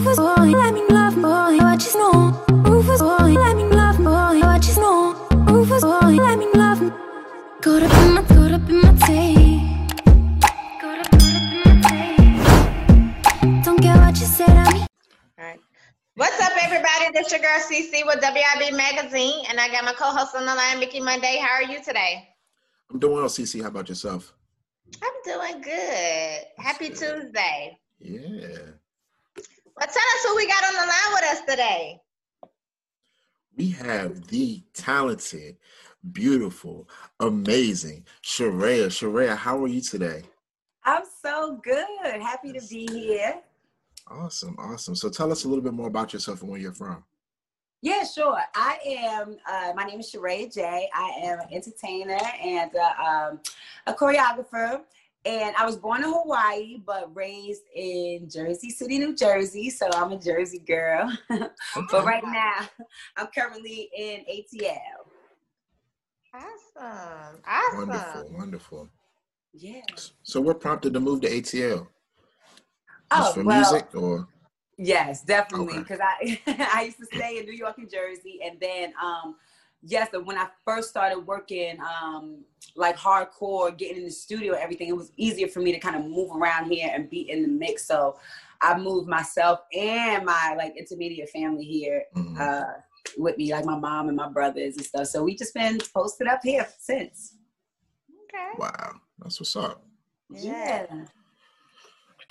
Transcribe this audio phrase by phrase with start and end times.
[0.00, 2.42] Rufus boy, let me love boy, I just know.
[2.48, 5.12] Rufus boy, let me love boy, I just know.
[5.46, 6.78] Rufus boy, let me love.
[7.60, 9.60] Caught up in my, caught up in my tape.
[10.80, 12.16] Caught up, caught up in my
[13.44, 13.62] tape.
[13.62, 14.86] Don't care what you said, I mean.
[15.38, 15.60] All right.
[16.14, 17.12] What's up, everybody?
[17.12, 20.54] This is your girl CC with WIB Magazine, and I got my co-host on the
[20.54, 21.36] line, Mickey Monday.
[21.42, 22.26] How are you today?
[22.90, 23.60] I'm doing well, CC.
[23.60, 24.32] How about yourself?
[25.02, 26.38] I'm doing good.
[26.56, 26.96] Happy good.
[26.96, 27.78] Tuesday.
[27.98, 28.79] Yeah.
[29.80, 32.02] Well, tell us who we got on the line with us today.
[33.56, 35.56] We have the talented,
[36.12, 36.86] beautiful,
[37.18, 38.88] amazing Sharaya.
[38.88, 40.24] Sharaya, how are you today?
[40.84, 42.20] I'm so good.
[42.20, 43.40] Happy to be here.
[44.06, 44.94] Awesome, awesome.
[44.94, 47.02] So tell us a little bit more about yourself and where you're from.
[47.80, 48.38] Yeah, sure.
[48.54, 50.90] I am, uh, my name is Sharaya J.
[50.92, 53.40] I am an entertainer and uh, um,
[53.86, 54.82] a choreographer.
[55.26, 59.68] And I was born in Hawaii, but raised in Jersey City, New Jersey.
[59.68, 61.12] So I'm a Jersey girl.
[61.28, 62.68] but right now,
[63.16, 64.78] I'm currently in ATL.
[66.32, 67.40] Awesome.
[67.46, 67.88] Awesome.
[67.88, 68.88] Wonderful, wonderful.
[69.52, 69.82] Yeah.
[70.22, 71.86] So what prompted the move to ATL?
[73.10, 74.28] Oh, for well, music or
[74.82, 75.74] Yes, definitely.
[75.74, 75.78] Okay.
[75.80, 76.40] Because I
[76.72, 79.36] I used to stay in New York and Jersey, and then um,
[79.82, 82.44] yes, but when I first started working um,
[82.76, 85.96] like hardcore, getting in the studio, and everything, it was easier for me to kind
[85.96, 87.86] of move around here and be in the mix.
[87.86, 88.18] So
[88.62, 92.38] I moved myself and my like intermediate family here Mhm.
[92.40, 92.80] uh,
[93.16, 95.06] with me, like my mom and my brothers and stuff.
[95.06, 97.36] So we just been posted up here since.
[98.24, 98.50] Okay.
[98.58, 99.84] wow, that's what's up.
[100.30, 100.86] Yeah.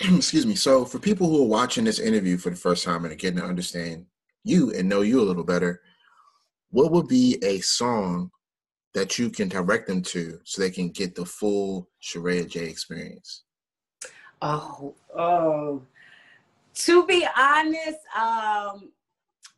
[0.00, 0.54] Excuse me.
[0.54, 3.38] So for people who are watching this interview for the first time and are getting
[3.40, 4.06] to understand
[4.44, 5.82] you and know you a little better,
[6.70, 8.30] what would be a song
[8.94, 13.44] that you can direct them to so they can get the full Sharaya J experience?
[14.42, 15.82] Oh, oh.
[16.74, 18.90] To be honest, um,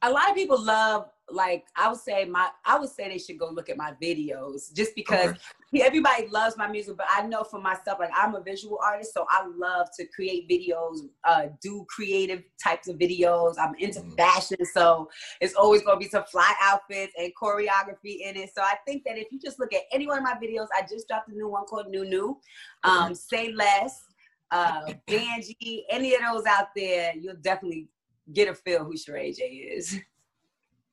[0.02, 3.38] a lot of people love like I would say my I would say they should
[3.38, 5.84] go look at my videos just because Okay.
[5.86, 9.24] everybody loves my music, but I know for myself, like I'm a visual artist, so
[9.30, 13.54] I love to create videos, uh, do creative types of videos.
[13.58, 14.16] I'm into Mhm.
[14.16, 15.08] fashion, so
[15.40, 18.50] it's always gonna be some fly outfits and choreography in it.
[18.54, 20.82] So I think that if you just look at any one of my videos, I
[20.82, 22.38] just dropped a new one called New New.
[22.84, 23.14] Um.
[23.14, 24.04] Say Less,
[24.50, 27.88] uh, Banji, any of those out there, you'll definitely
[28.32, 29.98] get a feel who Sharaya J is.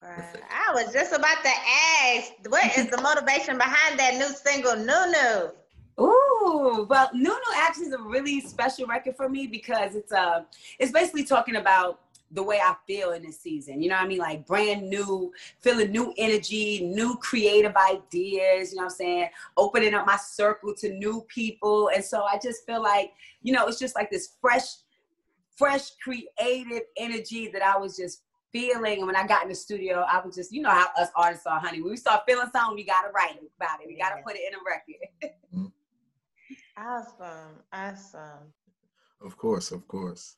[0.01, 1.49] I was just about to
[2.05, 5.51] ask, what is the motivation behind that new single, New New?
[6.01, 10.43] Ooh, well, New New actually is a really special record for me because it's uh
[10.79, 11.99] it's basically talking about
[12.31, 13.81] the way I feel in this season.
[13.81, 14.19] You know what I mean?
[14.19, 19.29] Like brand new, feeling new energy, new creative ideas, you know what I'm saying?
[19.57, 21.89] Opening up my circle to new people.
[21.93, 24.75] And so I just feel like, you know, it's just like this fresh,
[25.57, 28.21] fresh creative energy that I was just
[28.51, 28.99] feeling.
[28.99, 31.45] And when I got in the studio, I was just, you know how us artists
[31.45, 31.81] are, honey.
[31.81, 33.87] When we start feeling something, we gotta write about it.
[33.87, 35.71] We gotta put it in a record.
[36.81, 37.61] Awesome.
[37.73, 38.53] Awesome.
[39.21, 40.37] Of course, of course.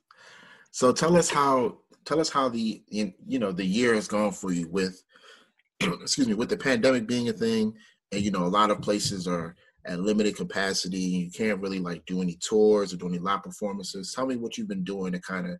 [0.71, 4.31] So tell us how tell us how the you you know the year has gone
[4.31, 5.03] for you with
[5.81, 7.75] excuse me with the pandemic being a thing
[8.11, 9.55] and you know a lot of places are
[9.85, 14.13] at limited capacity you can't really like do any tours or do any live performances
[14.13, 15.57] tell me what you've been doing to kind of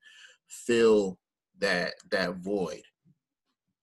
[0.48, 1.18] fill
[1.62, 2.82] that that void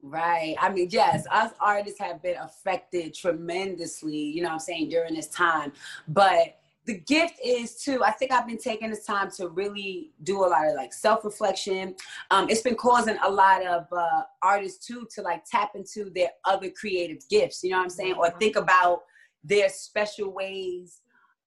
[0.01, 0.55] Right.
[0.61, 5.15] I mean, yes, us artists have been affected tremendously, you know what I'm saying, during
[5.15, 5.73] this time.
[6.07, 10.45] But the gift is too, I think I've been taking this time to really do
[10.45, 11.97] a lot of like self reflection.
[12.31, 16.31] Um, it's been causing a lot of uh, artists too to like tap into their
[16.45, 18.15] other creative gifts, you know what I'm saying?
[18.15, 19.03] Or think about
[19.43, 21.01] their special ways,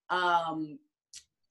[0.09, 0.77] um,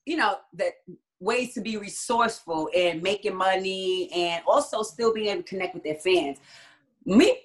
[0.05, 0.73] you know, that
[1.21, 5.83] ways to be resourceful and making money and also still being able to connect with
[5.83, 6.39] their fans.
[7.05, 7.37] Me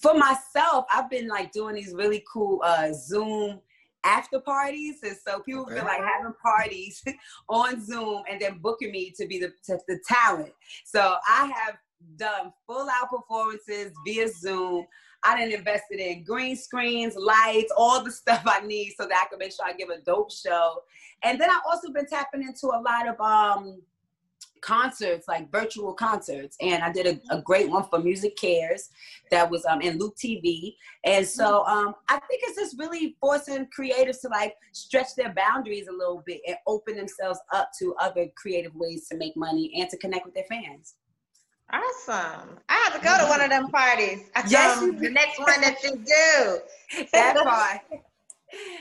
[0.00, 3.60] for myself i've been like doing these really cool uh zoom
[4.04, 4.96] after parties.
[5.02, 5.74] And so people Okay.
[5.74, 7.02] feel like having parties
[7.48, 10.52] on zoom and then booking me to be the to, the talent.
[10.84, 11.76] So i have
[12.16, 14.86] done full out performances via zoom
[15.24, 19.28] i done invested in green screens lights all the stuff i need so that i
[19.28, 20.80] can make sure i give a dope show
[21.22, 23.80] and then i've also been tapping into a lot of um
[24.60, 26.56] concerts, like virtual concerts.
[26.60, 28.88] And I did a, a great one for MusiCares
[29.30, 30.74] that was um, in Luke TV.
[31.04, 35.88] And so um, I think it's just really forcing creatives to like stretch their boundaries
[35.88, 39.88] a little bit and open themselves up to other creative ways to make money and
[39.90, 40.94] to connect with their fans.
[41.72, 42.58] Awesome.
[42.68, 44.30] I have to go to one of them parties.
[44.48, 47.04] Yes, Um, you the next one that you do.
[47.12, 48.02] That part.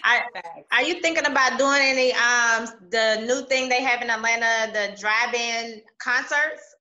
[0.04, 0.24] I,
[0.72, 5.00] are you thinking about doing any um the new thing they have in Atlanta, the
[5.00, 6.76] drive-in concerts?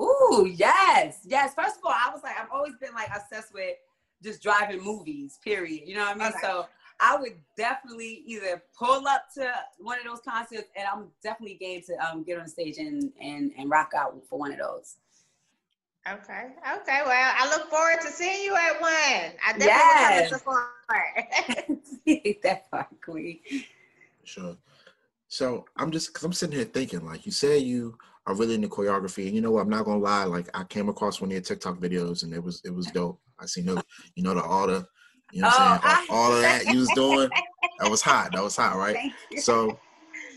[0.00, 1.54] Ooh, yes, yes.
[1.54, 3.76] First of all, I was like, I've always been like obsessed with
[4.22, 5.38] just driving movies.
[5.44, 5.82] Period.
[5.86, 6.28] You know what I mean?
[6.28, 6.38] Okay.
[6.42, 6.66] So
[6.98, 11.82] I would definitely either pull up to one of those concerts, and I'm definitely game
[11.86, 14.96] to um, get on stage and and and rock out for one of those.
[16.08, 16.48] Okay.
[16.80, 17.00] Okay.
[17.06, 18.90] Well, I look forward to seeing you at one.
[19.46, 20.30] I definitely yes.
[20.30, 20.64] will support.
[22.42, 23.38] that part, Queen.
[24.24, 24.56] Sure.
[25.28, 27.96] So I'm just because I'm sitting here thinking, like you said, you
[28.26, 29.62] are really into choreography, and you know what?
[29.62, 30.24] I'm not gonna lie.
[30.24, 33.20] Like I came across one of your TikTok videos, and it was it was dope.
[33.38, 33.82] I seen the,
[34.14, 34.86] you know, the all the,
[35.32, 37.30] you know, what I'm oh, saying, all, all of that you was doing.
[37.78, 38.30] That was hot.
[38.32, 38.96] That was hot, right?
[39.38, 39.76] So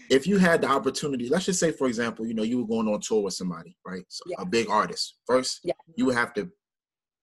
[0.10, 2.88] if you had the opportunity, let's just say, for example, you know, you were going
[2.88, 4.04] on tour with somebody, right?
[4.08, 4.38] So yeah.
[4.40, 5.18] A big artist.
[5.26, 5.74] First, yeah.
[5.96, 6.50] you would have to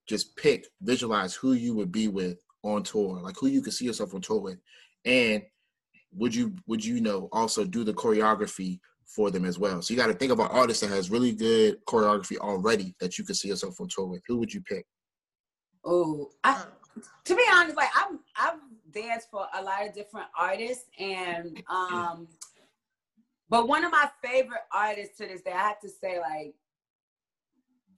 [0.08, 3.84] just pick, visualize who you would be with on tour, like who you could see
[3.84, 4.58] yourself on tour with,
[5.04, 5.42] and
[6.14, 9.82] would you would you, know also do the choreography for them as well?
[9.82, 13.18] So you got to think of an artist that has really good choreography already that
[13.18, 14.22] you could see yourself on tour with.
[14.28, 14.86] Who would you pick?
[15.84, 16.64] Oh, I,
[17.24, 18.60] to be honest, like I'm I've
[18.92, 22.28] danced for a lot of different artists, and um,
[23.52, 26.54] but one of my favorite artists to this day, I have to say, like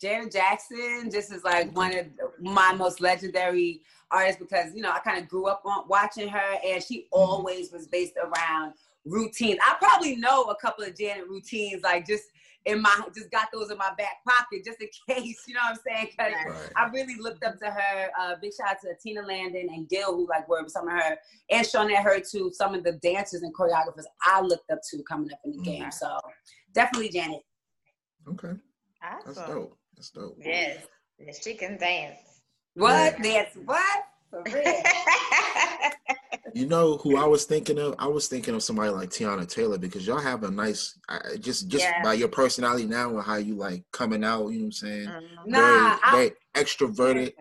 [0.01, 2.07] Janet Jackson, just is like one of
[2.41, 6.59] my most legendary artists because you know I kind of grew up on watching her,
[6.67, 7.07] and she mm-hmm.
[7.13, 8.75] always was based around
[9.05, 9.61] routines.
[9.65, 12.25] I probably know a couple of Janet routines, like just
[12.67, 15.79] in my just got those in my back pocket just in case, you know what
[15.79, 16.09] I'm saying?
[16.11, 16.71] Because right.
[16.77, 18.11] I really looked up to her.
[18.19, 21.19] Uh, big shout out to Tina Landon and Gil, who like were some of her,
[21.51, 22.51] and Shawnette her too.
[22.55, 25.91] Some of the dancers and choreographers I looked up to coming up in the game.
[25.91, 26.19] So
[26.73, 27.43] definitely Janet.
[28.29, 28.53] Okay,
[29.03, 29.35] awesome.
[29.35, 29.79] that's dope.
[29.95, 30.39] That's dope.
[30.43, 30.87] Yes,
[31.19, 32.19] yes, she can dance.
[32.75, 33.15] What?
[33.19, 33.23] Yeah.
[33.23, 33.59] Dance?
[33.65, 34.05] What?
[34.31, 34.65] For real.
[36.55, 37.95] you know who I was thinking of?
[37.99, 41.69] I was thinking of somebody like Teyana Taylor because y'all have a nice, uh, just
[41.69, 42.03] just yeah.
[42.03, 44.49] by your personality now and how you like coming out.
[44.49, 45.09] You know what I'm saying?
[45.09, 45.51] Mm-hmm.
[45.51, 47.33] Nah, very, very extroverted.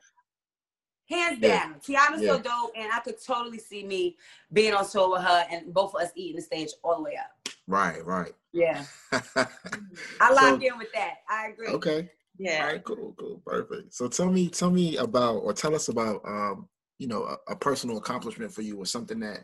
[1.10, 2.10] Hands down, yeah.
[2.10, 2.31] Teyana's yeah.
[2.31, 4.18] so dope, and I could totally see me
[4.51, 7.18] being on tour with her and both of us eating the stage all the way
[7.18, 7.54] up.
[7.68, 8.33] Right, right.
[8.51, 11.16] Yeah, I lock so, in with that.
[11.30, 11.68] I agree.
[11.68, 12.09] Okay.
[12.38, 12.66] Yeah.
[12.66, 12.83] All right.
[12.83, 13.16] Cool.
[13.18, 13.42] Cool.
[13.45, 13.94] Perfect.
[13.94, 16.68] So tell me, tell me about, or tell us about, um,
[17.00, 19.40] you know a, a, personal accomplishment for you or something that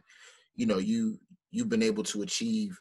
[0.55, 1.19] you know you
[1.51, 2.77] you've been able to achieve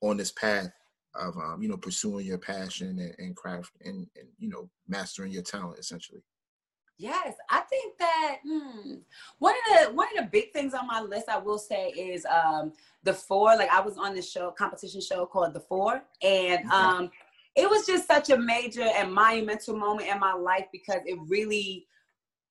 [0.00, 0.70] on this path
[1.14, 5.32] of um, you know pursuing your passion and, and craft and, and, you know mastering
[5.32, 6.22] your talent essentially?
[6.98, 8.94] Yes i think that hmm,
[9.38, 12.24] one of the one of the big things on my list i will say is
[12.26, 12.72] um,
[13.02, 13.56] the four.
[13.56, 17.10] Like i was on this show competition show called the four and um,
[17.54, 21.86] it was just such a major and monumental moment in my life because it really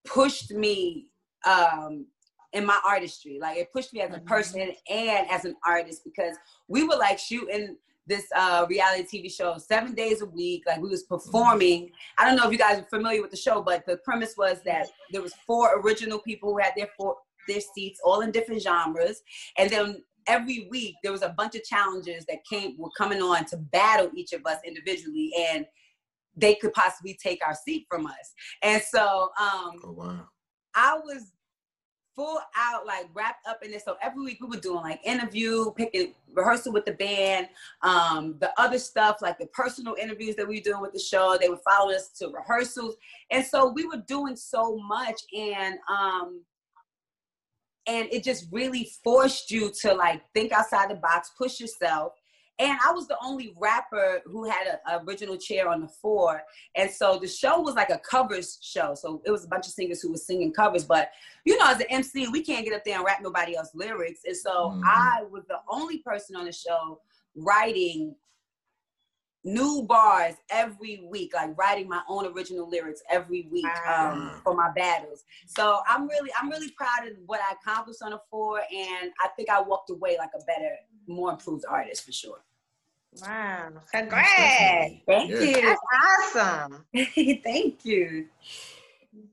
[0.06, 1.08] pushed me
[1.46, 2.06] um,
[2.54, 3.38] in my artistry.
[3.40, 4.26] Like it pushed me as a mm-hmm.
[4.26, 6.36] person and as an artist because
[6.68, 7.78] we were like shooting
[8.08, 10.64] this uh, reality TV show seven days a week.
[10.68, 11.92] Like we was performing.
[12.18, 14.62] I don't know if you guys are familiar with the show, but the premise was
[14.66, 17.16] that there was four original people who had their four
[17.48, 19.22] their seats, all in different genres,
[19.58, 23.46] and then every week there was a bunch of challenges that came were coming on
[23.46, 25.66] to battle each of us individually and
[26.36, 30.28] they could possibly take our seat from us and so um oh, wow.
[30.76, 31.32] I was
[32.16, 33.86] full out like wrapped up in this.
[33.86, 37.48] So every week we were doing like interview, picking rehearsal with the band,
[37.82, 41.38] um, the other stuff like the personal interviews that we were doing with the show.
[41.40, 42.96] They would follow us to rehearsals,
[43.32, 46.42] and so we were doing so much, and um,
[47.88, 52.13] and it just really forced you to like think outside the box, push yourself,
[52.62, 56.44] and I was the only rapper who had an original chair on the Four.
[56.75, 58.94] And so the show was like a covers show.
[58.94, 60.84] So it was a bunch of singers who were singing covers.
[60.84, 61.10] But
[61.44, 64.22] you know, as an MC, we can't get up there and rap nobody else's lyrics.
[64.25, 64.82] And so mm.
[64.86, 67.00] I was the only person on the show
[67.36, 68.15] writing
[69.44, 74.70] new bars every week, like writing my own original lyrics every week um, for my
[74.75, 75.24] battles.
[75.48, 79.30] So I'm really, I'm really proud of what I accomplished on the Four, and I
[79.36, 80.75] think I walked away like a better,
[81.08, 82.44] more improved artist for sure.
[83.20, 83.70] Wow.
[83.94, 84.94] Congrats.
[85.06, 85.39] Thank yeah.
[85.39, 85.62] you.
[85.62, 85.82] That's
[86.36, 86.86] awesome.
[87.44, 88.27] Thank you.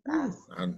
[0.09, 0.31] I,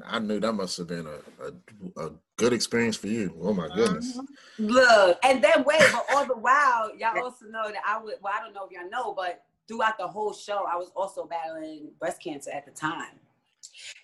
[0.04, 3.35] I knew that must have been a, a, a, good experience for you.
[3.40, 4.16] Oh my goodness.
[4.16, 4.66] Mm-hmm.
[4.66, 8.35] Look, and then wait, but all the while, y'all also know that I would, well,
[8.37, 11.90] I don't know if y'all know, but throughout the whole show, I was also battling
[11.99, 13.19] breast cancer at the time.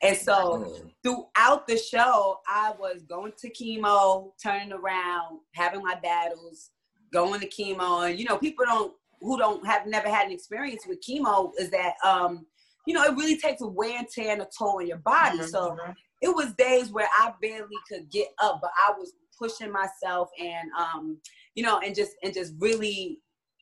[0.02, 0.90] And so oh.
[1.02, 6.70] throughout the show, I was going to chemo, turning around, having my battles,
[7.16, 10.84] going to chemo and you know people don't who don't have never had an experience
[10.86, 12.44] with chemo is that um
[12.86, 15.38] you know it really takes a wear and tear and a toll on your body
[15.38, 15.46] mm-hmm.
[15.46, 15.76] so
[16.20, 20.68] it was days where i barely could get up but i was pushing myself and
[20.78, 21.18] um
[21.54, 23.18] you know and just and just really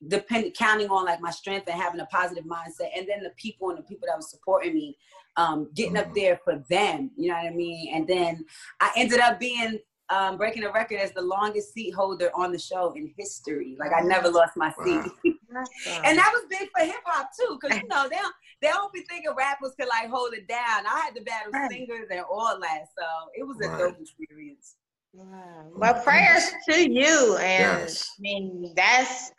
[0.08, 3.70] depending counting on like my strength and having a positive mindset and then the people
[3.70, 4.96] and the people that were supporting me
[5.36, 6.14] um, getting up Mhm.
[6.14, 8.44] there for them you know what i mean and then
[8.80, 9.78] i ended up being
[10.10, 13.90] um, breaking a record as the longest seat holder on the show in history like
[13.96, 15.64] i never lost my seat Wow.
[16.04, 18.92] and that was big for hip hop too, because you know they don't they don't
[18.92, 20.84] be thinking rappers could like hold it down.
[20.86, 23.78] I had to battle singers and all that, so it was a Right.
[23.78, 24.76] dope experience.
[25.12, 25.70] Wow.
[25.76, 28.10] Well, prayers to you, and Yes.
[28.18, 29.30] I mean that's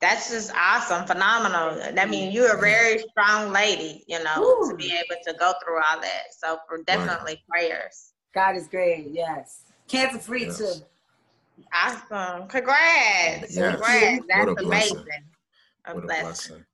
[0.00, 1.78] that's just awesome, phenomenal.
[1.98, 5.76] I mean, you're a very strong lady, you know, to be able to go through
[5.76, 6.32] all that.
[6.38, 8.14] So, for definitely prayers.
[8.34, 9.64] God is great, yes.
[9.90, 10.58] Cancer free Yes.
[10.58, 10.72] too.
[11.74, 13.72] Awesome, congrats, Yes.
[13.72, 14.24] congrats.
[14.28, 14.96] That's What a blessing.
[14.96, 15.24] amazing.
[15.86, 16.24] A What a blessing.
[16.56, 16.64] blessing.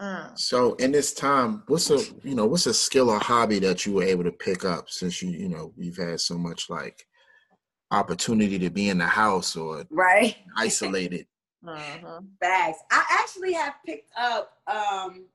[0.00, 0.38] Mm.
[0.38, 3.94] So in this time, what's a you know what's a skill or hobby that you
[3.94, 7.06] were able to pick up since you you know you've had so much like
[7.90, 10.36] opportunity to be in the house or Right.
[10.56, 11.26] isolated.
[11.64, 12.26] Mhm.
[12.40, 12.78] Bags.
[12.90, 15.26] I actually have picked up um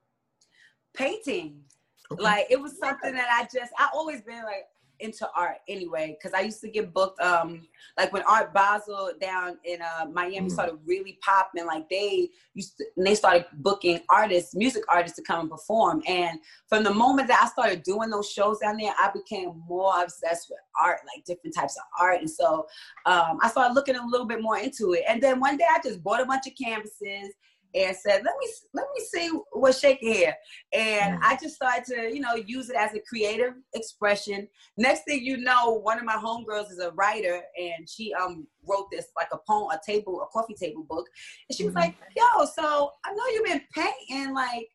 [0.93, 1.63] painting.
[2.11, 2.23] Okay.
[2.23, 4.67] Like it was something that I just I always been like
[4.99, 9.57] into art anyway because I used to get booked um like when Art Basel down
[9.63, 10.51] in uh Miami Mm.
[10.51, 15.23] started really popping like they used to and they started booking artists music artists to
[15.23, 16.01] come and perform.
[16.07, 20.01] And from the moment that I started doing those shows down there I became more
[20.01, 22.19] obsessed with art like different types of art.
[22.19, 22.67] And so
[23.05, 25.03] um I started looking a little bit more into it.
[25.07, 27.33] And then one day I just bought a bunch of canvases
[27.75, 30.35] and said, "Let me let me see what's shaking here."
[30.73, 31.19] And Mm.
[31.23, 34.47] I just started to, you know, use it as a creative expression.
[34.77, 38.87] Next thing you know, one of my homegirls is a writer, and she um wrote
[38.91, 41.07] this like a poem, a table, a coffee table book.
[41.49, 41.77] And she was Mhm.
[41.77, 44.33] like, "Yo, so I know you've been painting.
[44.33, 44.69] Like,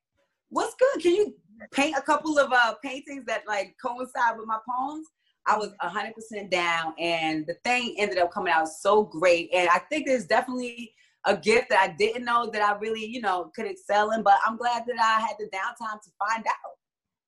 [0.50, 1.02] what's good?
[1.02, 1.34] Can you
[1.72, 5.08] paint a couple of uh paintings that like coincide with my poems?"
[5.46, 9.50] I was 100% down, and the thing ended up coming out so great.
[9.52, 10.94] And I think there's definitely
[11.26, 14.22] a gift that I didn't know that I really, you know, could excel in.
[14.22, 16.74] But I'm glad that I had the downtime to find out.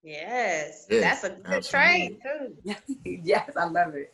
[0.03, 2.19] Yes, Yeah, that's a good absolutely.
[2.21, 2.75] trade
[3.05, 3.21] too.
[3.25, 4.13] yes, I love it.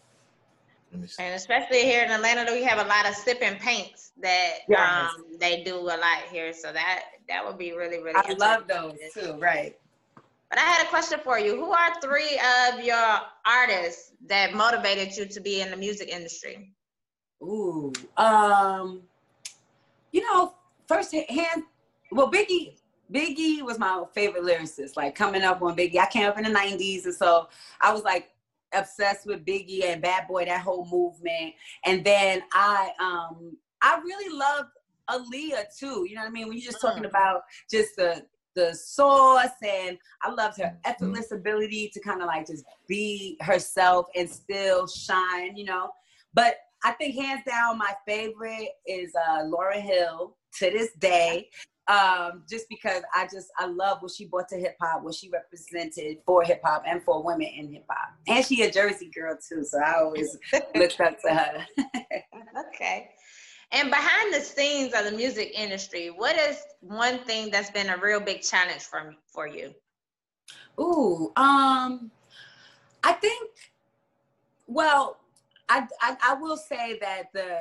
[0.91, 1.23] Let me see.
[1.23, 5.11] And especially here in Atlanta, we have a lot of sipping paints that Yes.
[5.15, 6.53] um, they do a lot here.
[6.53, 8.15] So that that would be really really.
[8.17, 9.37] I love those too.
[9.39, 9.77] Right.
[10.51, 11.57] But I had a question for you.
[11.57, 16.73] Who are three of your artists that motivated you to be in the music industry?
[17.43, 17.93] Ooh.
[18.17, 19.03] Um.
[20.12, 20.54] You know,
[20.87, 21.64] first hand.
[22.11, 22.76] Well, Biggie.
[23.12, 24.97] Biggie was my favorite lyricist.
[24.97, 27.49] Like coming up on Biggie, I came up in the '90s, and so
[27.81, 28.31] I was like
[28.75, 31.54] obsessed with Biggie and Bad Boy, that whole movement.
[31.85, 34.71] And then I, um, I really loved
[35.11, 36.07] Aaliyah too.
[36.09, 36.49] You know what I mean?
[36.49, 37.09] When you're just talking Mm.
[37.09, 40.78] about just the the sauce, and I loved her Mhm.
[40.85, 45.57] effortless ability to kind of like just be herself and still shine.
[45.57, 45.90] You know,
[46.35, 51.49] but I think hands down my favorite is uh, Lauryn Hill to this day.
[51.89, 55.29] Um, just because I just I love what she brought to hip hop, what she
[55.29, 58.11] represented for hip hop and for women in hip hop.
[58.29, 60.39] And she a Jersey girl too, so I always
[60.77, 61.67] looked up to her.
[62.69, 63.11] okay.
[63.73, 67.97] And behind the scenes of the music industry, what is one thing that's been a
[67.97, 69.75] real big challenge for for you?
[70.79, 72.11] Ooh, um,
[73.03, 73.51] I think.
[74.69, 75.17] Well,
[75.73, 77.59] I, I I will say that the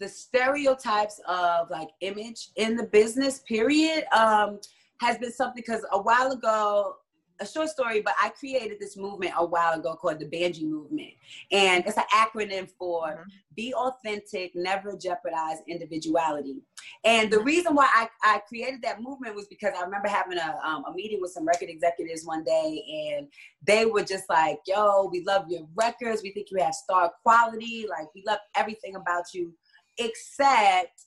[0.00, 4.60] the stereotypes of like image in the business period um
[5.00, 6.96] has been something because a while ago
[7.40, 11.12] a short story but i created this movement a while ago called the banji movement
[11.52, 13.24] and it's an acronym for Mhm.
[13.54, 16.62] be authentic never jeopardize individuality
[17.04, 20.58] and the reason why I, I created that movement was because I remember having a,
[20.64, 23.28] um, a meeting with some record executives one day, and
[23.66, 26.22] they were just like, Yo, we love your records.
[26.22, 27.86] We think you have star quality.
[27.88, 29.52] Like, we love everything about you,
[29.98, 31.05] except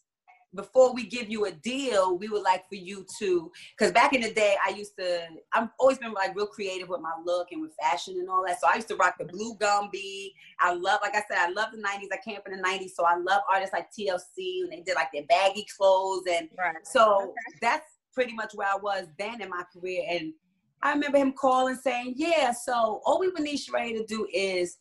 [0.55, 4.21] before we give you a deal, we would like for you to, because back in
[4.21, 5.21] the day, I used to,
[5.53, 8.59] I've always been like real creative with my look and with fashion and all that.
[8.59, 10.33] So I used to rock the blue Gumby.
[10.59, 12.07] I love, like I said, I love the 90s.
[12.11, 12.91] I came up in the 90s.
[12.91, 16.23] So I love artists like TLC and they did like their baggy clothes.
[16.29, 16.75] And Right.
[16.83, 20.03] so that's pretty much where I was then in my career.
[20.09, 20.33] And
[20.81, 24.77] I remember him calling saying, Yeah, so all we would need Sharaya to do is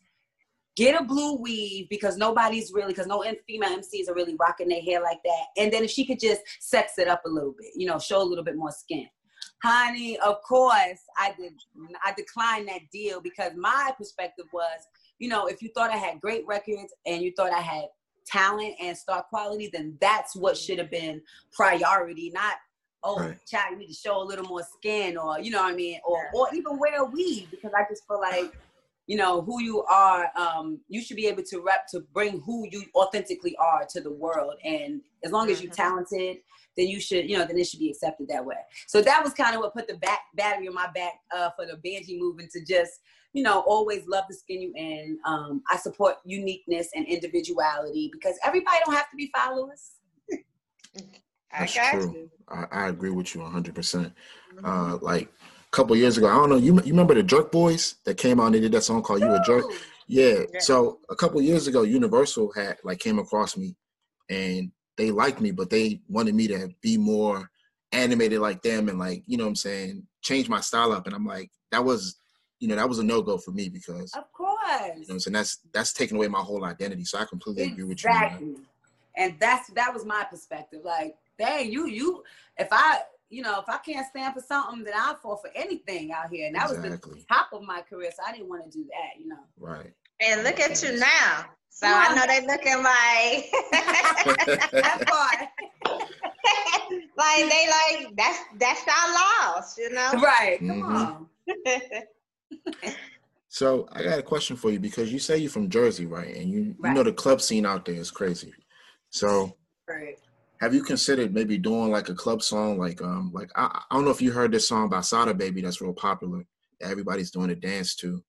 [0.75, 4.81] get a blue weave because nobody's really, because no female MCs are really rocking their
[4.81, 5.45] hair like that.
[5.57, 8.21] And then if she could just sex it up a little bit, you know, show
[8.21, 9.07] a little bit more skin.
[9.63, 11.53] Honey, of course, I did.
[12.05, 14.79] I declined that deal because my perspective was,
[15.17, 17.85] you know, if you thought I had great records and you thought I had
[18.25, 21.21] talent and star quality, then that's what should have been
[21.51, 22.55] priority, not
[23.03, 23.37] oh, Right.
[23.45, 25.99] child, you need to show a little more skin, or you know what I mean,
[26.05, 28.53] or or even wear a weave because I just feel like
[29.09, 32.67] you know who you are um you should be able to rep to bring who
[32.69, 35.75] you authentically are to the world and as long as you're Mhm.
[35.75, 36.37] talented
[36.77, 38.55] then you should you know then it should be accepted that way
[38.87, 41.65] so that was kind of what put the back battery on my back uh for
[41.65, 42.99] the Banji movement to just
[43.33, 48.35] you know always love to skin you in um i support uniqueness and individuality because
[48.43, 49.95] everybody don't have to be followers
[51.51, 52.29] I true.
[52.47, 54.13] I, I agree with you 100%.
[54.53, 54.63] Mhm.
[54.63, 57.95] Uh, like a couple years ago, I don't know, you, you remember the Jerk Boys
[58.05, 59.65] that came out and they did that song called You a Jerk?
[60.07, 60.43] Yeah.
[60.59, 63.75] So a couple years ago, Universal had like came across me
[64.29, 67.49] and they liked me, but they wanted me to be more
[67.91, 71.05] animated like them and like, you know what I'm saying, change my style up.
[71.05, 72.17] And I'm like, that was,
[72.59, 74.49] you know, that was a no-go for me because of course
[74.97, 77.05] you know what that's that's taking away my whole identity.
[77.05, 78.09] So I completely agree with you.
[78.09, 78.55] Exactly.
[79.15, 80.81] And that's that was my perspective.
[80.83, 82.23] Like, dang, you you
[82.57, 82.99] if I
[83.29, 86.47] you know if I can't stand for something, then I'll fall for anything out here.
[86.47, 86.99] And that was the
[87.31, 89.21] top of my career, so I didn't want to do that.
[89.21, 89.43] You know.
[89.57, 89.93] Right.
[90.21, 91.45] And look at you now.
[91.69, 93.51] So I know they looking like
[94.71, 95.47] That part.
[97.17, 99.13] like they like that's that's our
[99.53, 100.11] loss, you know.
[100.21, 100.59] right.
[100.59, 100.95] Come Mhm.
[100.95, 101.29] on.
[103.51, 106.35] So I got a question for you because you say you're from Jersey, right?
[106.35, 108.53] And you, you know the club scene out there is crazy.
[109.09, 109.57] So
[109.87, 110.19] Right.
[110.59, 114.05] Have you considered maybe doing like a club song like um like I, I don't
[114.05, 116.45] know if you heard this song by Sada Baby that's real popular
[116.79, 118.23] that everybody's doing a dance to.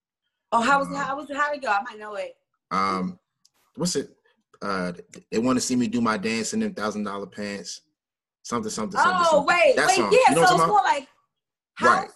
[0.52, 0.96] Oh, how was it?
[0.96, 1.36] How was it?
[1.36, 1.68] How it go?
[1.68, 2.36] I might know it.
[2.70, 3.18] Um
[3.76, 4.10] what's it?
[4.62, 4.92] Uh
[5.30, 7.82] they want to see me do my dance in them thousand dollar pants.
[8.42, 9.20] Something, something, something.
[9.20, 9.46] Oh, something.
[9.46, 10.12] wait, That wait, song.
[10.12, 10.18] yeah.
[10.30, 11.08] You know so it's more like
[11.82, 12.10] Right.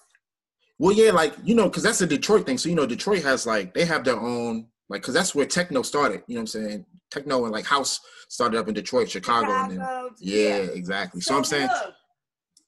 [0.78, 2.58] Well, yeah, like you know, because that's a Detroit thing.
[2.58, 5.82] So you know, Detroit has like they have their own like because that's where techno
[5.82, 6.22] started.
[6.26, 6.86] You know what I'm saying?
[7.10, 11.20] Techno and like house started up in Detroit, Chicago, and then Chicago, yeah, exactly.
[11.20, 11.94] So, I'm saying, look,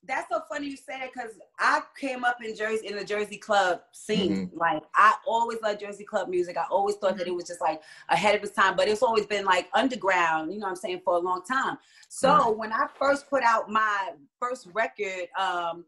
[0.06, 3.36] that's so funny you say that because I came up in Jersey in the Jersey
[3.38, 4.48] club scene.
[4.48, 4.58] Mm-hmm.
[4.58, 6.56] Like I always loved Jersey club music.
[6.56, 9.26] I always thought that it was just like ahead of its time, but it's always
[9.26, 10.52] been like underground.
[10.52, 11.78] You know what I'm saying for a long time.
[12.08, 12.56] So Right.
[12.56, 15.84] when I first put out my first record, um,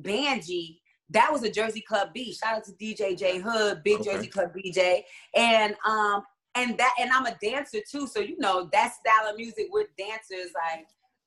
[0.00, 0.78] Banji.
[1.10, 2.32] That was a Jersey Club B.
[2.34, 4.10] Shout out to DJ J Hood, big Okay.
[4.14, 5.02] Jersey Club DJ.
[5.34, 6.22] And um,
[6.54, 9.86] and that and I'm a dancer too, so you know that style of music with
[9.96, 10.86] dancers, like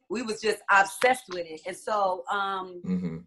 [0.09, 1.61] we was just obsessed with it.
[1.65, 3.17] And so um hmm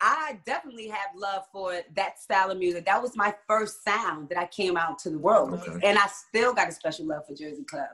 [0.00, 2.86] I definitely have love for that style of music.
[2.86, 5.66] That was my first sound that I came out to the world with.
[5.68, 5.86] Okay.
[5.88, 7.88] And I still got a special love for Jersey Club.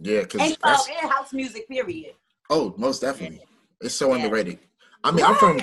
[0.00, 2.14] yeah, because And, uh, and house music, period.
[2.50, 3.40] oh, most definitely,
[3.80, 4.16] it's so Yeah.
[4.16, 4.58] underrated.
[5.04, 5.60] I mean, I'm from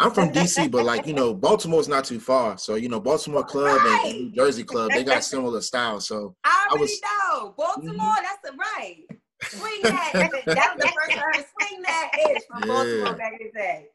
[0.00, 2.56] I'm from DC, but like you know, Baltimore's not too far.
[2.58, 6.06] So you know, Baltimore club and New Jersey club, they got similar styles.
[6.08, 7.50] So I I already was- Mm-hmm.
[7.56, 9.04] Baltimore, that's the right.
[9.44, 10.10] Swing that.
[10.46, 11.34] that was the first I heard.
[11.60, 12.74] Swing that itch from Yeah.
[12.74, 13.86] Baltimore back in the day.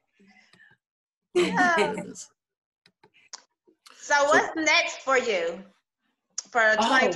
[1.54, 2.30] my goodness.
[4.00, 5.64] So what's next for you
[6.52, 7.12] for Oh.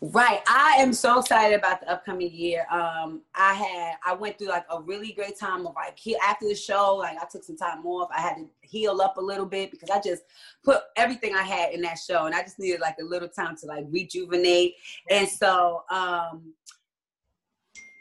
[0.00, 0.12] 2021?
[0.12, 0.42] Right.
[0.46, 2.66] I am so excited about the upcoming year.
[2.70, 6.46] Um, I had I went through like a really great time of like he after
[6.46, 8.08] the show, like I took some time off.
[8.14, 10.22] I had to heal up a little bit because I just
[10.64, 13.56] put everything I had in that show and I just needed like a little time
[13.58, 14.74] to like rejuvenate.
[15.10, 16.52] And so um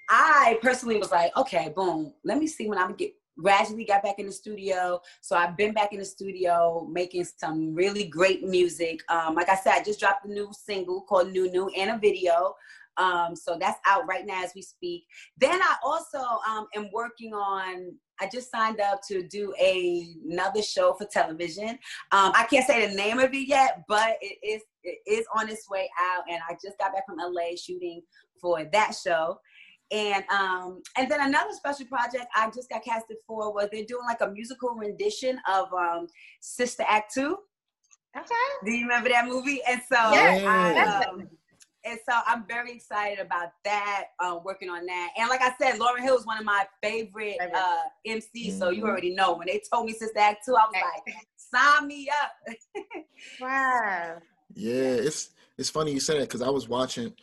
[0.10, 4.20] I personally was like, okay, boom, let me see when I'm get gradually got back
[4.20, 5.00] in the studio.
[5.22, 9.02] So I've been back in the studio making some really great music.
[9.10, 11.98] Um, like I said, I just dropped a new single called New New and a
[11.98, 12.56] video.
[12.98, 15.06] Um, so that's out right now as we speak.
[15.38, 17.94] Then I also um, am working on.
[18.22, 21.72] I just signed up to do a, another show for television.
[22.14, 25.50] Um, I can't say the name of it yet, but it is it is on
[25.50, 26.24] its way out.
[26.30, 28.02] And I just got back from LA shooting
[28.40, 29.40] for that show.
[29.92, 34.06] And um, and then another special project I just got casted for was they're doing
[34.06, 36.08] like a musical rendition of um,
[36.42, 37.38] Sister Act Two.
[38.18, 38.26] Okay.
[38.66, 39.60] Do you remember that movie?
[39.68, 41.30] And so Yes, I, um,
[41.84, 45.10] and so I'm very excited about that, um, working on that.
[45.18, 47.56] And like I said, Lauryn Hill is one of my favorite Favorite.
[47.56, 48.58] uh, MCs.
[48.58, 48.90] So you Mhm.
[48.90, 52.56] already know when they told me Sister Act Two, I was like, sign me up.
[53.40, 54.18] Wow.
[54.56, 57.14] Yeah, it's it's funny you said that because I was watching,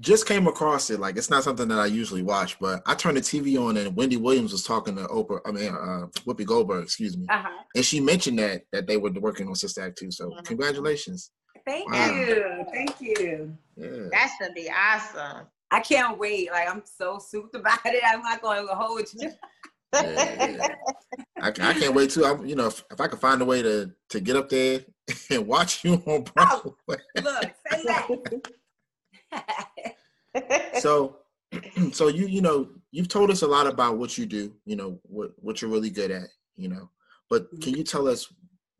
[0.00, 0.98] just came across it.
[1.00, 3.94] Like it's not something that I usually watch, but I turned the TV on and
[3.94, 5.40] Wendy Williams was talking to Oprah.
[5.46, 7.48] I mean, uh, Whoopi Goldberg, excuse me, Uh-huh.
[7.76, 10.10] and she mentioned that that they were working on Sister Act 2.
[10.10, 10.44] So Mhm.
[10.44, 11.30] congratulations.
[11.66, 12.14] Thank Wow.
[12.14, 12.64] you.
[12.72, 13.56] Thank you.
[13.76, 14.08] Yeah.
[14.10, 15.46] That's gonna be awesome.
[15.70, 16.50] I can't wait.
[16.50, 18.02] Like I'm so souped about it.
[18.06, 19.30] I'm not going to hold you.
[19.94, 20.68] Yeah.
[21.40, 22.24] I, I can't wait too.
[22.24, 24.80] I, you know, if, if I can find a way to to get up there
[25.30, 26.72] and watch you on Broadway.
[27.22, 28.08] Look, say that.
[30.74, 31.16] so
[31.92, 34.98] so you you know you've told us a lot about what you do you know
[35.02, 36.88] what what you're really good at you know
[37.28, 38.32] but can you tell us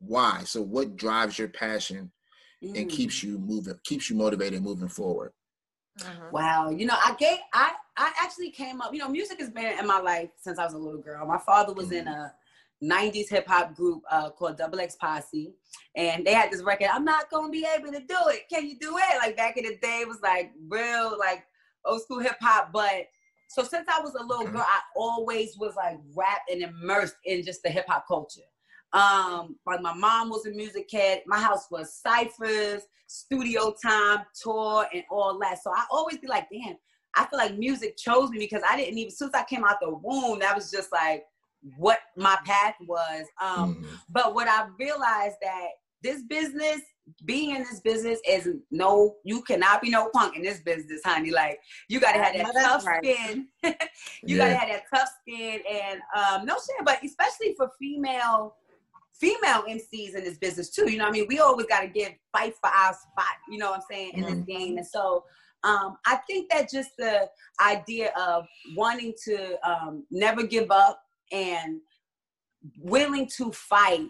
[0.06, 0.42] why?
[0.44, 2.10] So what drives your passion
[2.62, 2.90] and Mm.
[2.90, 5.32] keeps you moving, keeps you motivated moving forward?
[5.98, 6.32] Mhm.
[6.32, 8.92] Wow, you know, I gave I I actually came up.
[8.92, 11.26] You know, music has been in my life since I was a little girl.
[11.26, 12.34] My father was in a
[12.82, 15.54] '90s hip hop group uh, called Double X Posse,
[15.96, 16.88] and they had this record.
[16.92, 18.48] I'm not gonna be able to do it.
[18.50, 19.18] Can you do it?
[19.18, 21.44] Like back in the day, it was like real like
[21.84, 22.72] old school hip hop.
[22.72, 23.08] But
[23.48, 27.42] so since I was a little girl, I always was like wrapped and immersed in
[27.42, 28.40] just the hip hop culture.
[28.92, 31.20] Um, like my mom was a music kid.
[31.26, 35.62] My house was ciphers, studio time, tour, and all that.
[35.62, 36.76] So I always be like, damn,
[37.14, 39.90] I feel like music chose me because I didn't even since I came out the
[39.90, 41.24] womb, that was just like
[41.76, 43.24] what my path was.
[43.40, 43.98] Um, Mhm.
[44.08, 45.68] but what I realized that
[46.02, 46.80] this business,
[47.24, 51.30] being in this business, is no, you cannot be no punk in this business, honey.
[51.30, 53.04] Like you gotta have that tough right.
[53.04, 53.48] skin.
[54.22, 58.56] you gotta have that tough skin and um no shit, but especially for female
[59.20, 60.90] female MCs in this business too.
[60.90, 61.26] You know what I mean?
[61.28, 64.26] We always gotta give fight for our spot, you know what I'm saying, in Mhm.
[64.28, 64.78] this game.
[64.78, 65.24] And so
[65.64, 71.00] um, I think that just the idea of wanting to um, never give up
[71.32, 71.80] and
[72.78, 74.06] willing to fight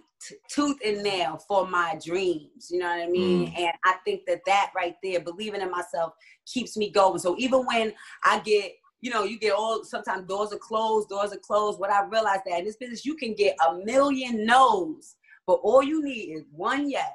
[0.48, 3.58] tooth and nail for my dreams you know what i mean Mm.
[3.58, 6.12] and i think that that right there believing in myself
[6.46, 7.92] keeps me going so even when
[8.24, 11.90] i get you know you get all sometimes doors are closed doors are closed what
[11.90, 16.04] i realized that in this business you can get a million no's but all you
[16.04, 17.10] need is one yes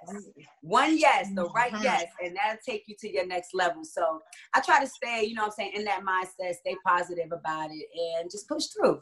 [0.61, 1.83] one yes the right Mhm.
[1.83, 4.21] yes and that'll take you to your next level so
[4.53, 7.69] i try to stay you know what i'm saying in that mindset stay positive about
[7.71, 7.87] it
[8.19, 9.01] and just push through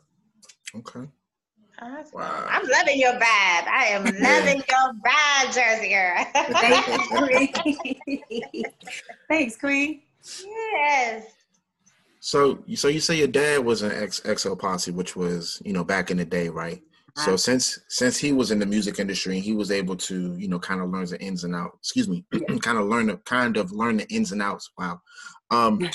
[0.73, 1.07] Okay.
[1.81, 2.09] Awesome.
[2.13, 2.45] Wow.
[2.49, 3.67] I'm loving your vibe.
[3.67, 6.25] I am loving your vibe, Jersey girl.
[6.61, 6.87] Thank
[8.07, 8.65] you, Queen.
[9.29, 10.01] Thanks, Queen.
[10.73, 11.25] yes.
[12.21, 15.83] So, so you say your dad was an ex XO posse, which was you know
[15.83, 16.81] back in the day, right?
[17.17, 17.37] So Uh-huh.
[17.37, 20.81] since since he was in the music industry, he was able to you know kind
[20.81, 21.77] of learn the ins and outs.
[21.81, 22.25] Excuse me,
[22.61, 24.71] kind of learn the kind of learn the ins and outs.
[24.77, 25.01] Wow.
[25.51, 25.87] Um,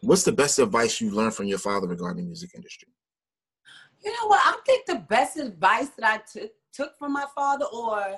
[0.00, 2.88] what's the best advice you learned from your father regarding the music industry?
[4.04, 4.40] You know what?
[4.44, 8.16] I think the best advice that I took took from my father, or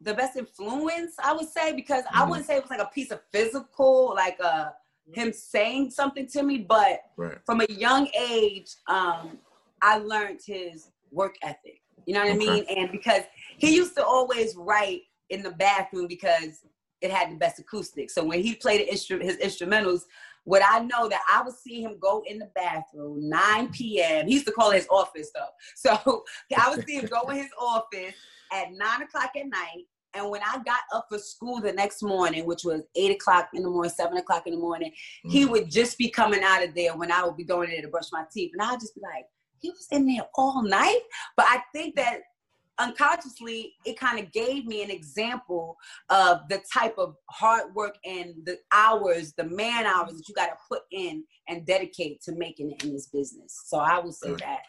[0.00, 2.28] the best influence, I would say, because I Mhm.
[2.28, 4.70] wouldn't say it was like a piece of physical, like uh
[5.12, 7.38] him saying something to me, but Right.
[7.44, 9.38] from a young age, um,
[9.82, 11.82] I learned his work ethic.
[12.06, 12.64] You know what I mean?
[12.68, 13.24] And because
[13.58, 16.64] he used to always write in the bathroom because
[17.00, 18.14] it had the best acoustics.
[18.14, 20.02] So when he played his instrumentals,
[20.44, 24.26] what I know that I would see him go in the bathroom 9 p.m.
[24.26, 25.48] He used to call his office though.
[25.76, 26.24] So
[26.58, 28.14] I would see him go in his office
[28.52, 29.84] at nine o'clock at night.
[30.14, 33.62] And when I got up for school the next morning, which was eight o'clock in
[33.62, 34.92] the morning, seven o'clock in the morning,
[35.30, 35.50] he Mhm.
[35.50, 37.88] would just be coming out of there when I would be going in there to
[37.88, 38.50] brush my teeth.
[38.52, 39.24] And I'd just be like,
[39.58, 41.00] he was in there all night.
[41.36, 42.20] But I think that
[42.82, 45.76] unconsciously, it kind of gave me an example
[46.10, 50.46] of the type of hard work and the hours, the man hours that you got
[50.48, 53.62] to put in and dedicate to making it in this business.
[53.66, 54.62] So I would say that.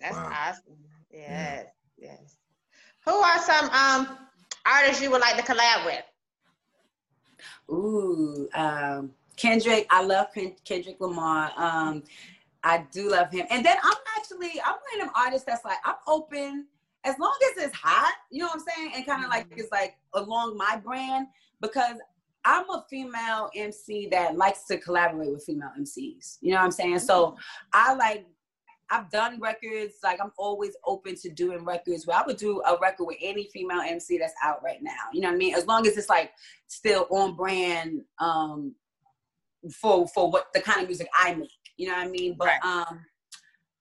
[0.00, 0.32] That's Wow.
[0.32, 0.78] awesome.
[1.10, 1.66] Yes.
[1.96, 2.36] Yes.
[3.04, 4.18] Who are some um
[4.66, 6.04] artists you would like to collab with?
[7.70, 9.86] Ooh, um, Kendrick.
[9.90, 11.52] I love Ken- Kendrick Lamar.
[11.56, 12.02] Um,
[12.62, 13.46] I do love him.
[13.50, 16.66] And then I'm actually I'm one of them artists that's like I'm open
[17.04, 18.14] as long as it's hot.
[18.30, 18.92] You know what I'm saying?
[18.96, 21.28] And kind of like it's like along my brand
[21.60, 21.96] because
[22.44, 26.38] I'm a female MC that likes to collaborate with female MCs.
[26.40, 26.98] You know what I'm saying?
[27.00, 27.36] So
[27.72, 28.26] I like
[28.90, 32.76] I've done records, like I'm always open to doing records where I would do a
[32.80, 34.92] record with any female MC that's out right now.
[35.12, 35.54] You know what I mean?
[35.54, 36.32] As long as it's like
[36.66, 38.74] still on brand um
[39.72, 41.48] for for what the kind of music I make.
[41.76, 42.36] You know what I mean?
[42.38, 42.64] But Right.
[42.64, 43.00] um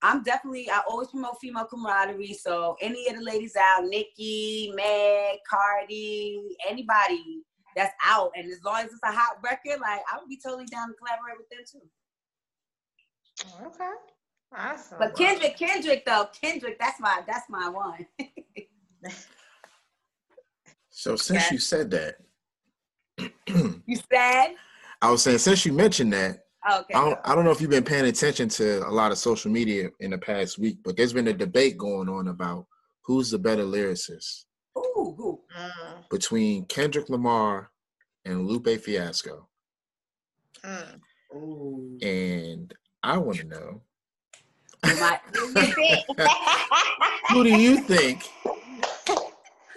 [0.03, 2.33] I'm definitely I always promote female camaraderie.
[2.33, 7.41] So any of the ladies out, Nikki, Meg, Cardi, anybody
[7.75, 10.65] that's out, and as long as it's a hot record, like I would be totally
[10.65, 13.67] down to collaborate with them too.
[13.67, 13.91] Okay.
[14.55, 14.97] Awesome.
[14.99, 18.05] But Kendrick, Kendrick though, Kendrick, that's my that's my one.
[20.95, 21.55] So since Okay.
[21.55, 22.15] you said that,
[23.47, 24.55] you said
[25.01, 26.93] I was saying since you mentioned that, Okay.
[26.93, 29.51] I don't, I don't know if you've been paying attention to a lot of social
[29.51, 32.67] media in the past week, but there's been a debate going on about
[33.01, 34.45] who's the better lyricist
[34.77, 34.81] Ooh,
[35.19, 35.39] ooh.
[35.59, 37.69] Mm, between Kendrick Lamar
[38.25, 39.47] and Lupe Fiasco.
[40.63, 40.99] mm.
[41.35, 41.97] Ooh.
[42.01, 43.81] And I want to know
[47.29, 48.23] who do you think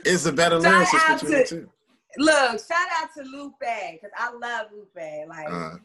[0.05, 1.71] is the better Shout lyricist out between the two?
[2.19, 5.29] Look, shout out to Lupe because I love Lupe.
[5.29, 5.77] Like, Uh,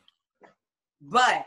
[1.02, 1.46] but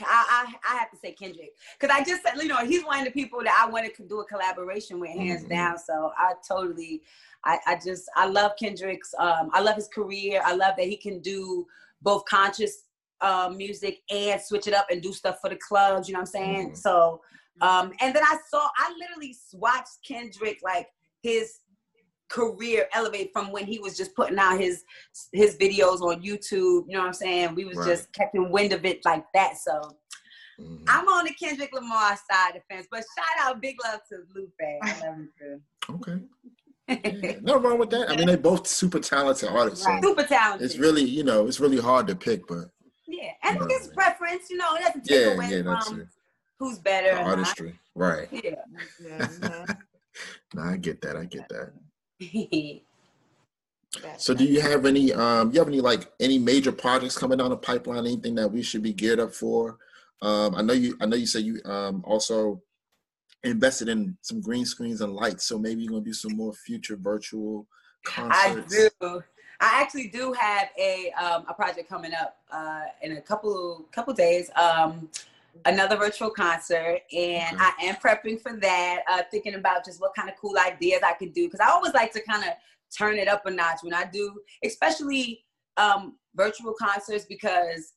[0.00, 2.98] I, I, I have to say Kendrick because I just said you know he's one
[2.98, 5.50] of the people that I wanted to do a collaboration with hands mm-hmm.
[5.50, 5.78] down.
[5.78, 7.02] So I totally,
[7.44, 9.14] I, I just I love Kendrick's.
[9.18, 10.42] Um, I love his career.
[10.44, 11.66] I love that he can do
[12.02, 12.84] both conscious
[13.22, 16.08] uh, music and switch it up and do stuff for the clubs.
[16.08, 16.66] You know what I'm saying?
[16.66, 16.76] Mm-hmm.
[16.76, 17.22] So
[17.60, 20.88] um, and then I saw I literally watched Kendrick like
[21.22, 21.60] his
[22.28, 24.84] career elevate from when he was just putting out his
[25.32, 26.84] his videos on YouTube.
[26.86, 27.54] You know what I'm saying?
[27.54, 27.88] We was right.
[27.88, 29.56] just catching wind of it like that.
[29.58, 29.80] So
[30.60, 30.84] mm-hmm.
[30.88, 32.86] I'm on the Kendrick Lamar side of the fence.
[32.90, 34.52] But shout out, big love to Lupe.
[34.82, 35.60] I love him too.
[35.90, 36.20] Okay.
[36.88, 38.08] Yeah, no wrong with that.
[38.08, 39.84] I mean, they're both super talented artists.
[39.84, 40.00] Right.
[40.00, 40.64] So super talented.
[40.64, 42.70] It's really, you know, it's really hard to pick, but
[43.08, 46.08] yeah, and you know, his preference, you know, it doesn't take yeah, away yeah, from
[46.58, 47.14] who's better.
[47.14, 48.28] The artistry, right?
[48.30, 49.28] Yeah.
[50.54, 51.16] no, I get that.
[51.16, 51.72] I get that.
[54.16, 57.50] so do you have any um you have any like any major projects coming down
[57.50, 59.78] the pipeline anything that we should be geared up for?
[60.22, 62.62] Um i know you i know you said you um also
[63.44, 66.96] invested in some green screens and lights so maybe you're gonna do some more future
[66.96, 67.66] virtual
[68.04, 68.74] concerts.
[68.74, 69.22] i do.
[69.58, 74.12] I actually do have a um a project coming up uh in a couple couple
[74.14, 74.50] days.
[74.56, 75.08] Um
[75.64, 77.64] another virtual concert and okay.
[77.80, 81.14] I am prepping for that, uh, thinking about just what kind of cool ideas I
[81.14, 81.48] could do.
[81.48, 82.50] Cause I always like to kind of
[82.96, 85.44] turn it up a notch when I do, especially
[85.76, 87.92] um, virtual concerts because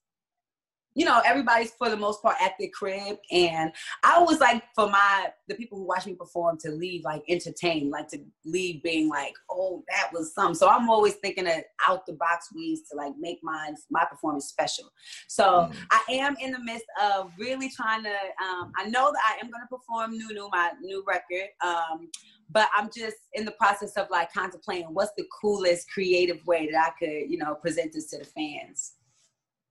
[1.00, 3.20] you know, everybody's for the most part at their crib.
[3.32, 3.72] And
[4.04, 7.90] I always like for my the people who watch me perform to leave like entertained,
[7.90, 10.54] like to leave being like, oh, that was some.
[10.54, 14.48] So I'm always thinking of out the box ways to like make mine my performance
[14.48, 14.92] special.
[15.30, 15.76] So mm.
[15.90, 18.16] I am in the midst of really trying to.
[18.44, 21.48] Um, I know that I am going to perform new, new my new record.
[21.66, 22.10] Um,
[22.52, 26.88] but I'm just in the process of like contemplating what's the coolest creative way that
[26.88, 28.96] I could, you know, present this to the fans.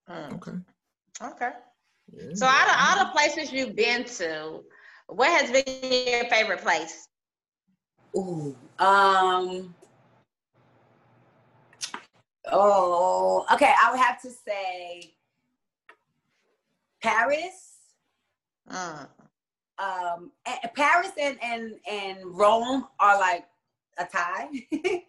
[0.09, 0.35] Mm.
[0.37, 0.59] Okay.
[1.23, 1.51] Okay.
[2.13, 2.35] Yeah.
[2.35, 4.61] So out of all the places you've been to,
[5.09, 5.65] what has been
[6.07, 7.09] your favorite place?
[8.17, 9.75] Ooh, um,
[12.51, 13.75] oh, okay.
[13.83, 15.15] I would have to say
[17.03, 17.77] Paris.
[18.71, 19.07] Uh.
[19.81, 20.33] Um,
[20.75, 23.45] Paris and, and and Rome are like
[23.99, 24.49] a tie.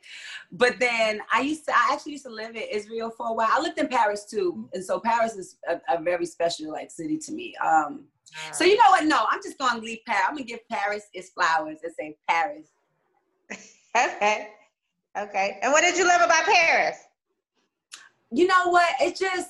[0.52, 3.50] but then I used to, I actually used to live in Israel for a while.
[3.52, 4.70] I lived in Paris too.
[4.74, 7.56] And so Paris is a, a very special like city to me.
[7.64, 8.06] Um,
[8.52, 9.06] so you know what?
[9.06, 10.24] No, I'm just going to leave Paris.
[10.28, 12.68] I'm going to give Paris its flowers and say Paris.
[13.98, 14.50] okay.
[15.18, 15.60] Okay.
[15.62, 16.98] And what did you love about Paris?
[18.32, 18.94] You know what?
[19.02, 19.50] It just,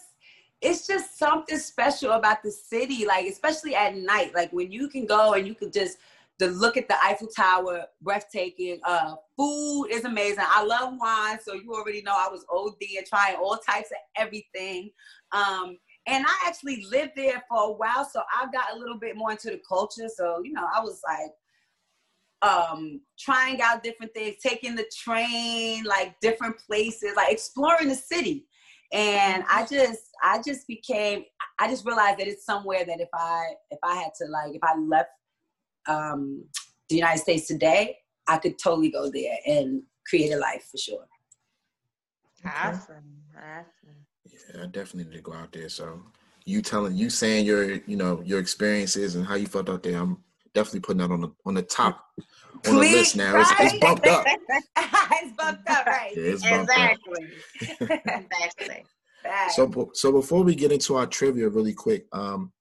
[0.62, 5.06] it's just something special about the city, like especially at night, like when you can
[5.06, 5.98] go and you can just
[6.40, 8.80] the look at the Eiffel Tower, breathtaking.
[8.86, 10.46] Uh, food is amazing.
[10.48, 13.98] I love wine, so you already know I was OD and trying all types of
[14.18, 14.90] everything.
[15.34, 19.18] Um, and I actually lived there for a while, so I got a little bit
[19.18, 20.08] more into the culture.
[20.14, 21.32] So you know, I was like
[22.42, 28.46] um trying out different things taking the train like different places like exploring the city
[28.94, 31.24] and i just i just became
[31.60, 34.64] i just realized that it's somewhere that if i if i had to like if
[34.64, 35.10] i left
[35.88, 36.46] um,
[36.90, 41.06] the United States today, I could totally go there and create a life for sure.
[42.46, 42.96] Awesome.
[43.36, 44.06] Awesome.
[44.26, 45.70] Yeah, I definitely need to go out there.
[45.70, 46.02] So
[46.46, 50.00] you telling you saying your you know your experiences and how you felt out there,
[50.00, 50.18] I'm
[50.54, 52.06] definitely putting that on the on the top
[52.68, 53.34] on the list now.
[53.34, 53.46] Right?
[53.60, 54.26] It's, it's, bumped up.
[54.78, 56.12] it's bumped up, right?
[56.16, 57.26] Yeah, it's bumped exactly.
[57.82, 57.92] Up.
[58.06, 58.86] exactly.
[59.50, 62.52] So so before we get into our trivia really quick, um,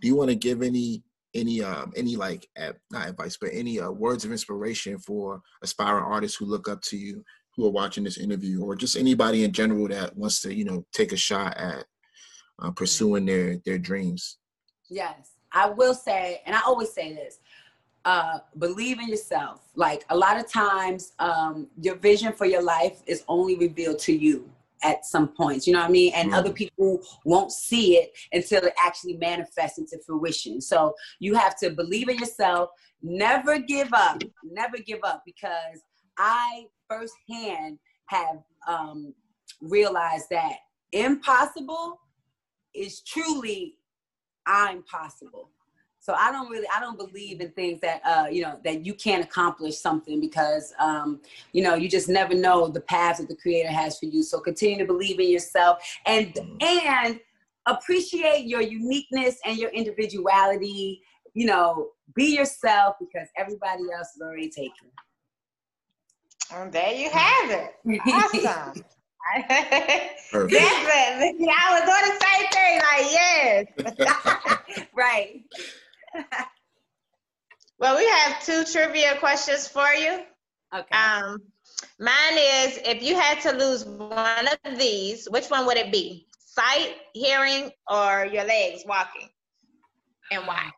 [0.00, 1.02] do you want to give any
[1.38, 2.48] any um any like
[2.90, 6.96] not advice but any uh, words of inspiration for aspiring artists who look up to
[6.96, 7.24] you
[7.56, 10.84] who are watching this interview or just anybody in general that wants to you know
[10.92, 11.84] take a shot at
[12.60, 14.38] uh, pursuing their their dreams?
[14.88, 15.32] Yes.
[15.50, 17.38] I will say and i always say this
[18.04, 19.60] uh, believe in yourself.
[19.74, 24.12] Like a lot of times um, your vision for your life is only revealed to
[24.12, 24.50] you
[24.82, 26.12] at some points, you know what I mean?
[26.14, 26.34] And mm.
[26.34, 30.60] other people won't see it until it actually manifests into fruition.
[30.60, 32.70] So you have to believe in yourself,
[33.02, 35.80] never give up, never give up because
[36.16, 39.14] I firsthand have um,
[39.60, 40.56] realized that
[40.92, 42.00] impossible
[42.74, 43.74] is truly
[44.46, 45.50] I'm possible.
[46.08, 48.94] So I don't really, I don't believe in things that, uh, you know, that you
[48.94, 51.20] can't accomplish something because, um,
[51.52, 54.22] you know, you just never know the path that the creator has for you.
[54.22, 57.20] So continue to believe in yourself and, and
[57.66, 61.02] appreciate your uniqueness and your individuality.
[61.34, 64.88] You know, be yourself because everybody else is already taken.
[66.54, 67.74] And there you have it.
[68.14, 68.82] Awesome.
[70.30, 70.52] Perfect.
[70.52, 71.48] Definitely.
[71.54, 72.80] I was doing the same thing.
[72.80, 74.88] Like, yes.
[74.94, 75.44] right.
[77.80, 80.22] Well, we have two trivia questions for you.
[80.74, 80.96] Okay.
[80.96, 81.40] Um,
[82.00, 86.26] mine is if you had to lose one of these, which one would it be?
[86.40, 89.28] Sight, hearing, or your legs walking?
[90.32, 90.70] And why?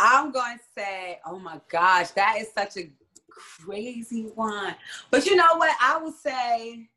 [0.00, 2.90] I'm going to say, oh my gosh, that is such a
[3.30, 4.74] crazy one.
[5.12, 5.74] But you know what?
[5.80, 6.88] I would say,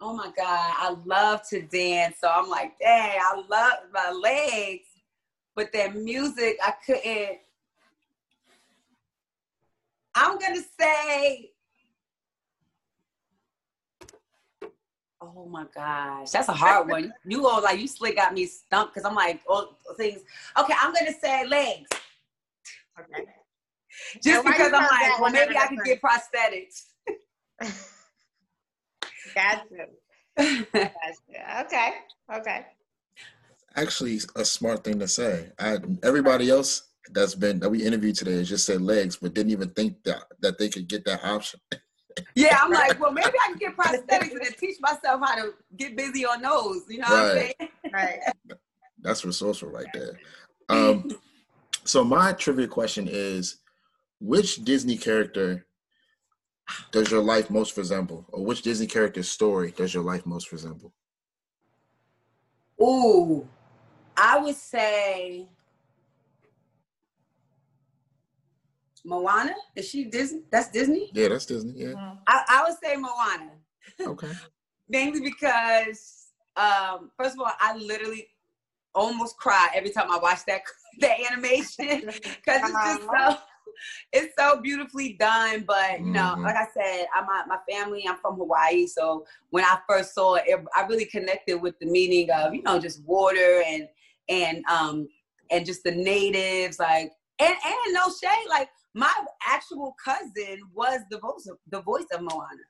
[0.00, 0.36] oh my God,
[0.76, 2.16] I love to dance.
[2.20, 4.86] So I'm like, dang, I love my legs.
[5.56, 7.38] But that music, I couldn't.
[10.14, 11.50] I'm going to say,
[15.20, 17.12] Oh my gosh, that's a hard one.
[17.24, 20.20] You all like you slick got me stumped because I'm like all things.
[20.58, 21.88] Okay, I'm gonna say legs.
[23.00, 23.24] Okay.
[24.22, 26.88] Just why because I'm like, well, maybe I can get prosthetics.
[29.34, 29.86] Gotcha.
[30.72, 31.60] Gotcha.
[31.66, 31.90] Okay.
[32.34, 32.66] Okay.
[33.76, 35.50] Actually, a smart thing to say.
[35.58, 39.52] I everybody else that's been that we interviewed today has just said legs, but didn't
[39.52, 41.60] even think that that they could get that option.
[42.36, 45.54] yeah, I'm like, well, maybe I can get prosthetics and then teach myself how to
[45.76, 46.82] get busy on those.
[46.88, 47.54] You know what I'm Right.
[47.60, 47.70] saying?
[47.92, 48.18] Right.
[49.02, 50.18] That's resourceful right there.
[50.70, 51.10] Um,
[51.84, 53.58] so my trivia question is,
[54.20, 55.66] which Disney character
[56.92, 60.92] does your life most resemble, or which Disney character's story does your life most resemble?
[62.80, 63.46] Ooh,
[64.16, 65.46] I would say
[69.04, 69.54] Moana.
[69.76, 70.42] Is she Disney?
[70.50, 71.10] That's Disney.
[71.12, 71.72] Yeah, that's Disney.
[71.76, 71.94] Yeah.
[71.94, 72.18] Mhm.
[72.26, 73.52] I, I would say Moana.
[74.00, 74.32] Okay.
[74.88, 78.28] mainly because um first of all i literally
[78.94, 80.62] almost cry every time i watch that
[81.00, 83.36] that animation because it's just so
[84.12, 86.42] it's so beautifully done but you know Mhm.
[86.44, 90.34] like i said i'm my, my family i'm from hawaii so when i first saw
[90.34, 93.88] it, it i really connected with the meaning of you know just water and
[94.28, 95.08] and um
[95.50, 99.12] and just the natives like and and no shade like my
[99.46, 102.64] actual cousin was the voice of the voice of moana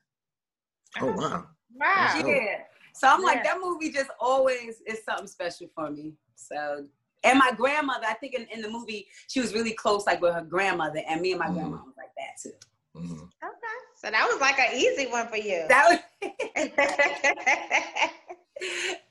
[1.00, 1.46] Oh wow.
[1.74, 2.14] Wow.
[2.26, 2.58] Yeah.
[2.94, 6.12] So I'm like, that movie just always is something special for me.
[6.36, 6.86] So,
[7.24, 10.34] and my grandmother, I think in, in the movie, she was really close, like with
[10.34, 11.54] her grandmother, and me and my Mhm.
[11.54, 12.52] grandma was like that too.
[12.96, 13.22] Mhm.
[13.42, 13.78] Okay.
[13.96, 15.64] So that was like an easy one for you.
[15.68, 15.98] That was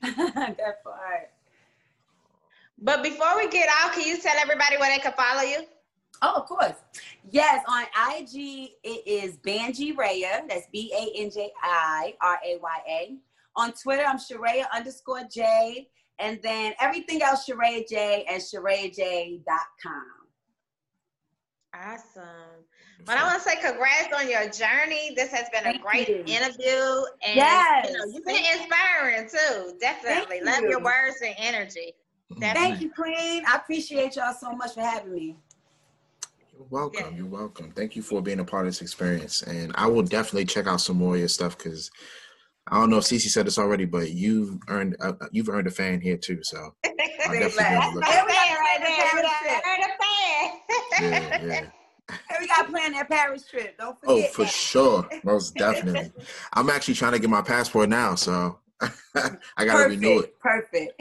[0.00, 1.30] that part.
[2.78, 5.64] but before we get out, can you tell everybody where they can follow you?
[6.22, 6.76] Oh, of course.
[7.30, 7.84] Yes, on
[8.18, 10.48] IG it is Banji Raya.
[10.48, 13.16] That's B A N J I R A Y A.
[13.56, 15.88] On Twitter, I'm Sharaya underscore J.
[16.18, 20.02] And then everything else, Sharaya J and SharayaJ.com.
[21.74, 22.22] Awesome.
[23.04, 25.12] But I want to say congrats on your journey.
[25.16, 26.22] This has been a great you.
[26.26, 27.02] interview.
[27.26, 27.90] And Yes.
[27.90, 29.76] you know, you've been inspiring too.
[29.80, 30.40] Definitely.
[30.40, 30.70] Thank Love you.
[30.70, 31.94] your words and energy.
[32.32, 32.54] Mhm.
[32.54, 33.44] Thank you, Queen.
[33.46, 35.36] I appreciate y'all so much for having me.
[36.52, 37.10] You're welcome.
[37.10, 37.16] Yeah.
[37.18, 37.72] You're welcome.
[37.72, 39.42] Thank you for being a part of this experience.
[39.42, 41.90] And I will definitely check out some more of your stuff because
[42.68, 45.70] I don't know if Cece said this already, but you've earned uh, you've earned a
[45.70, 46.40] fan here too.
[46.42, 47.84] So I'll definitely be less.
[47.84, 48.14] on the lookout.
[48.14, 49.22] And we got right there.
[49.22, 51.10] that Paris a fan.
[51.12, 51.66] Yeah, yeah.
[52.08, 53.76] And we got planned that Paris trip.
[53.78, 54.14] Don't forget.
[54.30, 54.50] Oh, for that.
[54.52, 55.08] sure.
[55.24, 56.12] Most definitely.
[56.52, 60.38] I'm actually trying to get my passport now, so I gotta renew it.
[60.40, 61.00] Perfect.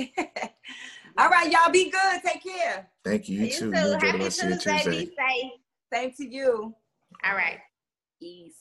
[1.17, 2.21] All right, y'all be good.
[2.25, 2.89] Take care.
[3.05, 3.39] Thank you.
[3.39, 3.59] You, You too.
[3.71, 3.77] too.
[3.77, 4.83] You enjoy the Happy rest of your Tuesday.
[4.83, 5.05] Tuesday.
[5.05, 5.51] Be safe.
[5.93, 6.75] Same to you.
[7.23, 7.59] All right.
[8.19, 8.55] Peace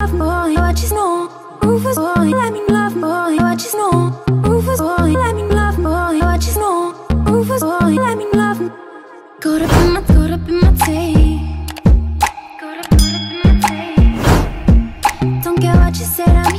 [0.00, 1.28] love boy, what you know?
[1.60, 4.24] Rufus boy, let me love boy, what you know?
[4.28, 6.94] Rufus boy, let me love boy, what you know?
[7.26, 8.58] Rufus boy, let me love.
[9.40, 11.40] Caught up in my, caught up in my tape.
[15.42, 16.54] Don't care what you said, I'm